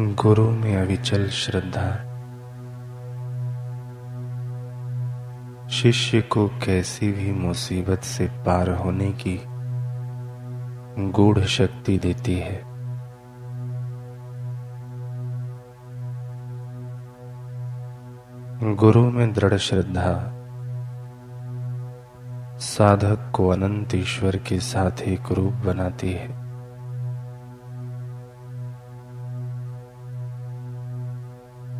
[0.00, 1.90] गुरु में अविचल श्रद्धा।
[5.68, 9.40] शिष्य को कैसी भी मुसीबत से पार होने की
[11.10, 12.62] गूढ़ शक्ति देती है।
[18.74, 20.32] गुरु में दृढ़ श्रद्धा।
[22.58, 26.47] साधक को अनंत ईश्वर के साथ एक रूप बनाती है।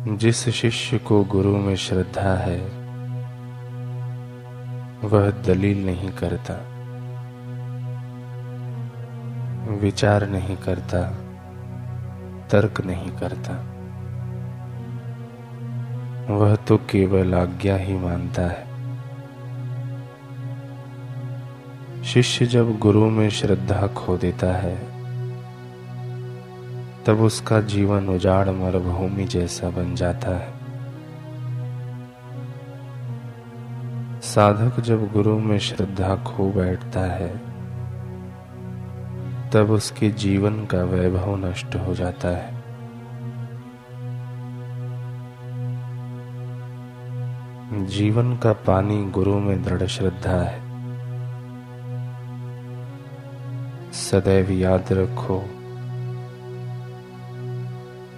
[0.09, 2.59] जिस शिष्य को गुरु में श्रद्धा है,
[5.03, 6.53] वह दलील नहीं करता,
[9.75, 11.01] विचार नहीं करता,
[12.47, 13.53] तर्क नहीं करता।
[16.33, 18.69] वह तो केवल आज्ञा ही मानता है।
[22.03, 24.88] शिष्य जब गुरु में श्रद्धा खो देता है
[27.09, 30.53] तब उसका जीवन उजाड़ मरुभूमि जैसा बन जाता है।
[34.21, 37.37] साधक जब गुरु में श्रद्धा खो बैठता है,
[39.49, 42.53] तब उसके जीवन का वैभव नष्ट हो जाता है।
[47.85, 50.61] जीवन का पानी गुरु में दृढ़ श्रद्धा है।
[53.91, 55.45] सदैव याद रखो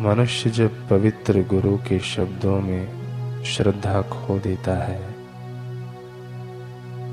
[0.02, 3.02] मनुष्य जब पवित्र गुरु के शब्दों में
[3.44, 5.12] श्रद्धा खो देता है,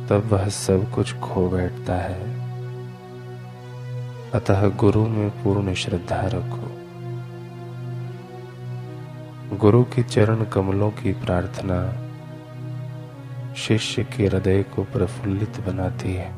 [0.06, 2.20] तब वह सब कुछ खो बैठता है।
[4.30, 6.70] अतः गुरु में पूर्ण श्रद्धा रखो।
[9.56, 12.08] गुरु के चरण कमलों की प्रार्थना
[13.54, 16.32] शिष्य के हृदय को प्रफुल्लित बनाती है।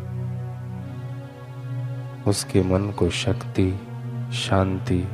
[2.26, 3.80] उसके मन को शक्ति,
[4.32, 5.08] शांति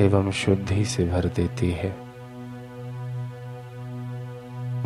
[0.00, 1.96] एवं शुद्धि से भर देती है।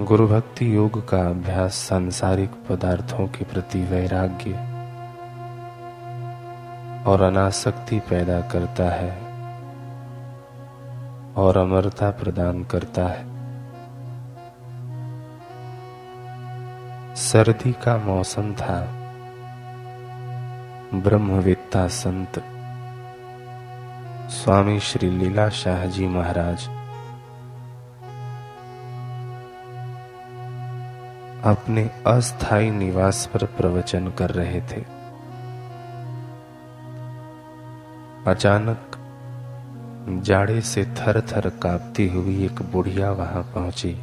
[0.05, 4.53] गुरु भक्ति योग का अभ्यास सांसारिक पदार्थों के प्रति वैराग्य
[7.11, 9.11] और अनासक्ति पैदा करता है
[11.35, 13.31] और अमरता प्रदान करता है।
[17.15, 18.97] सर्दी का मौसम था।
[20.95, 22.45] ब्रह्मविद्ता संत
[24.41, 26.63] स्वामी श्री लीला शाह जी महाराज।
[31.45, 34.81] अपने अस्थाई निवास पर प्रवचन कर रहे थे।
[38.31, 38.99] अचानक
[40.25, 43.95] जाड़े से थर थर कांपती हुई एक बुढ़िया वहाँ पहुँची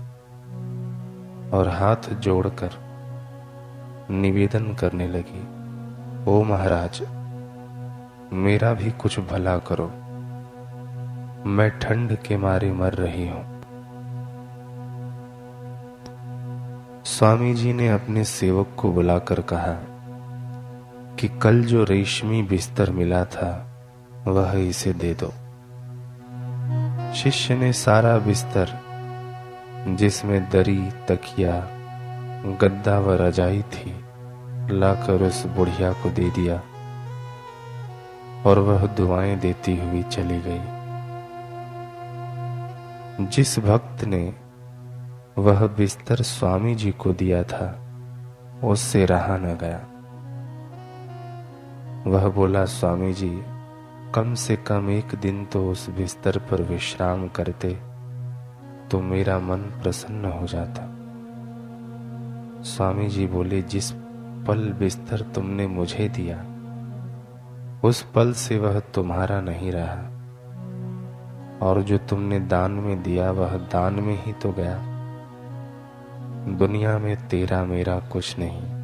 [1.51, 2.71] और हाथ जोड़कर
[4.11, 5.45] निवेदन करने लगी,
[6.31, 7.01] ओ महाराज,
[8.33, 9.91] मेरा भी कुछ भला करो।
[11.45, 13.61] मैं ठंड के मारे मर रही हूँ।
[17.05, 19.75] स्वामी जी ने अपने सेवक को बुलाकर कहा
[21.15, 23.67] कि कल जो रेशमी बिस्तर मिला था,
[24.27, 25.33] वह इसे दे दो।
[27.13, 28.69] शिष्य ने सारा बिस्तर,
[29.87, 31.67] जिसमें दरी, तकिया,
[32.61, 33.91] गद्दा व रजाई थी,
[34.71, 36.61] लाकर उस बुढ़िया को दे दिया
[38.45, 40.76] और वह दुआएँ देती हुई चली गई।
[43.19, 44.33] जिस भक्त ने
[45.37, 47.67] वह बिस्तर स्वामी जी को दिया था,
[48.63, 49.79] उससे रहा न गया।
[52.07, 53.29] वह बोला, स्वामी जी,
[54.15, 57.69] कम से कम एक दिन तो उस बिस्तर पर विश्राम करते
[58.91, 60.85] तो मेरा मन प्रसन्न हो जाता
[62.63, 63.91] स्वामी जी बोले, जिस
[64.47, 66.37] पल बिस्तर तुमने मुझे दिया,
[67.83, 70.16] उस पल से वह तुम्हारा नहीं रहा।
[71.61, 74.97] और जो तुमने दान में दिया, वह दान में ही तो गया।
[76.47, 78.77] दुनिया में तेरा मेरा कुछ नहीं।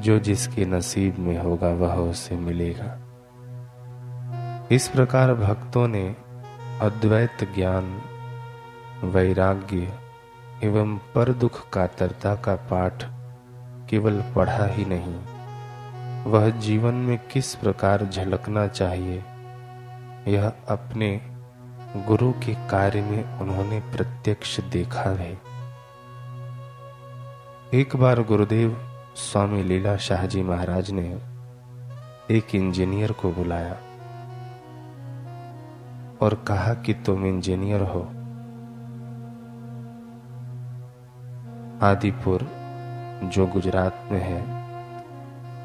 [0.00, 2.98] जो जिसके नसीब में होगा, वह उसे मिलेगा।
[4.72, 6.16] इस प्रकार भक्तों ने
[6.80, 8.02] अद्वैत ज्ञान,
[9.04, 9.92] वैराग्य
[10.62, 13.04] एवं पर दुख कातरता का पाठ
[13.90, 15.20] केवल पढ़ा ही नहीं।
[16.24, 19.24] वह जीवन में किस प्रकार झलकना चाहिए,
[20.28, 21.29] यह अपने
[21.96, 25.32] गुरु के कार्य में उन्होंने प्रत्यक्ष देखा है।
[27.74, 28.78] एक बार गुरुदेव
[29.16, 31.18] स्वामी लीला शाहजी महाराज ने
[32.36, 33.76] एक इंजीनियर को बुलाया
[36.22, 38.02] और कहा कि तुम इंजीनियर हो।
[41.86, 42.46] आदिपुर,
[43.24, 44.42] जो गुजरात में है,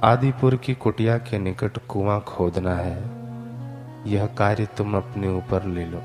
[0.03, 3.25] आदिपुर की कुटिया के निकट कुआँ खोदना है।
[4.07, 6.01] यह कार्य तुम अपने ऊपर ले लो।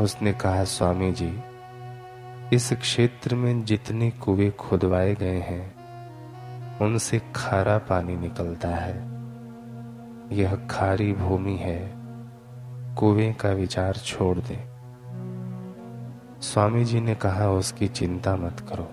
[0.00, 1.40] उसने कहा, स्वामी जी,
[2.52, 5.76] इस क्षेत्र में जितने कुएँ खुदवाए गए हैं,
[6.78, 8.94] उनसे खारा पानी निकलता है।
[10.32, 11.92] यह खारी भूमि है।
[12.94, 14.76] कुएँ का विचार छोड़ दे।
[16.42, 18.90] स्वामी जी ने कहा, उसकी चिंता मत करो।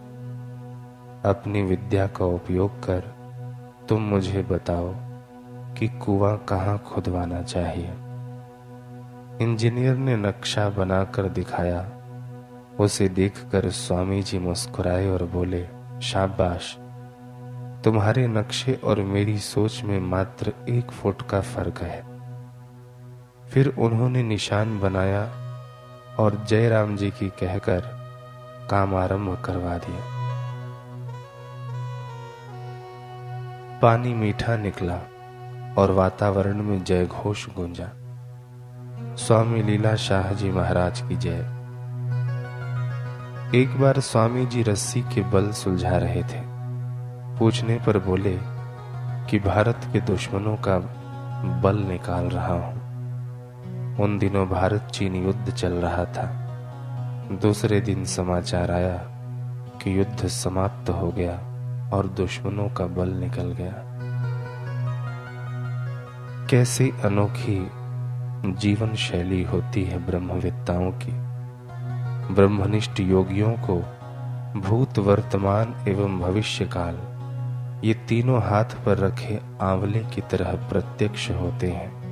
[1.30, 3.04] अपनी विद्या का उपयोग कर
[3.90, 4.94] तुम मुझे बताओ
[5.74, 7.94] कि कुआँ कहाँ खुदवाना चाहिए।
[9.42, 11.90] इंजीनियर ने नक्शा बनाकर दिखाया।
[12.80, 15.68] उसे देखकर स्वामी जी मुस्कुराए और बोले,
[16.02, 16.78] शाबाश।
[17.84, 22.02] तुम्हारे नक्शे और मेरी सोच में मात्र एक फुट का फ़र्क है।
[23.50, 25.24] फिर उन्होंने निशान बनाया
[26.20, 27.82] और जयराम जी की कहकर
[28.70, 30.24] काम आरंभ करवा दिया।
[33.80, 35.00] पानी मीठा निकला
[35.78, 37.90] और वातावरण में जय घोष गूंजा।
[39.01, 41.38] स्वामी लीला शाह जी महाराज की जय।
[43.56, 46.42] एक बार स्वामी जी रस्सी के बल सुलझा रहे थे।
[47.40, 48.40] पूछने पर बोले
[49.30, 50.78] कि भारत के दुश्मनों का
[51.62, 52.74] बल निकाल रहा हूँ।
[53.98, 56.25] उन दिनों भारत चीन युद्ध चल रहा था।
[57.31, 58.98] दूसरे दिन समाचार आया
[59.84, 61.34] कि युद्ध समाप्त हो गया
[61.94, 63.74] और दुश्मनों का बल निकल गया।
[66.50, 67.83] कैसी अनोखी
[68.45, 71.12] जीवन शैली होती है ब्रह्मविद्ताओं की।
[72.34, 73.75] ब्रह्मनिष्ठ योगियों को
[74.60, 76.98] भूत, वर्तमान एवं भविष्य काल
[77.84, 82.04] ये तीनों हाथ पर रखे आंवले की तरह प्रत्यक्ष होते हैं।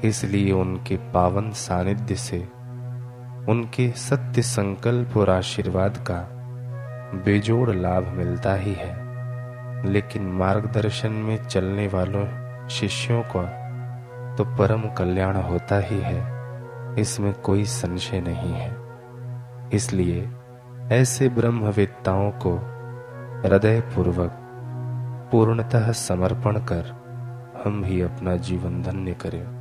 [0.00, 2.38] इसलिए उनके पावन सानिध्य से
[3.48, 6.28] उनके सत्य संकल्प और आशीर्वाद का
[7.24, 9.00] बेजोड़ लाभ मिलता ही है।
[9.90, 12.26] लेकिन मार्गदर्शन में चलने वालों,
[12.68, 13.69] शिष्यों को
[14.40, 16.20] तो परम कल्याण होता ही है।
[16.98, 18.76] इसमें कोई संशय नहीं है।
[19.72, 20.30] इसलिए
[20.92, 22.56] ऐसे ब्रह्मवेत्ताओं को
[23.44, 24.30] हृदय पूर्वक
[25.32, 26.84] पूर्णतः समर्पण कर
[27.64, 29.59] हम भी अपना जीवन धन्य करें।